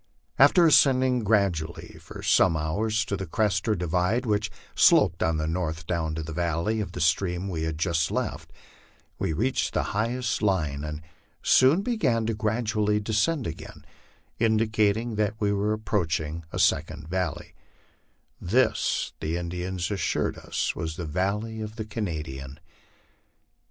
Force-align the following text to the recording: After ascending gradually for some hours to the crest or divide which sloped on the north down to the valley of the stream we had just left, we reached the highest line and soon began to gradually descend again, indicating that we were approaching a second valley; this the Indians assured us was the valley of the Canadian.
After 0.39 0.65
ascending 0.65 1.19
gradually 1.19 1.99
for 2.01 2.23
some 2.23 2.57
hours 2.57 3.05
to 3.05 3.15
the 3.15 3.27
crest 3.27 3.67
or 3.67 3.75
divide 3.75 4.25
which 4.25 4.49
sloped 4.73 5.21
on 5.21 5.37
the 5.37 5.45
north 5.45 5.85
down 5.85 6.15
to 6.15 6.23
the 6.23 6.33
valley 6.33 6.79
of 6.79 6.93
the 6.93 6.99
stream 6.99 7.47
we 7.47 7.61
had 7.61 7.77
just 7.77 8.09
left, 8.09 8.51
we 9.19 9.31
reached 9.31 9.75
the 9.75 9.83
highest 9.93 10.41
line 10.41 10.83
and 10.83 11.03
soon 11.43 11.83
began 11.83 12.25
to 12.25 12.33
gradually 12.33 12.99
descend 12.99 13.45
again, 13.45 13.85
indicating 14.39 15.17
that 15.17 15.35
we 15.39 15.51
were 15.51 15.71
approaching 15.71 16.45
a 16.51 16.57
second 16.57 17.07
valley; 17.07 17.53
this 18.41 19.13
the 19.19 19.37
Indians 19.37 19.91
assured 19.91 20.35
us 20.35 20.75
was 20.75 20.95
the 20.95 21.05
valley 21.05 21.61
of 21.61 21.75
the 21.75 21.85
Canadian. 21.85 22.59